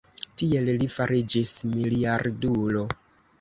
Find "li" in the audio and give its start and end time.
0.83-0.87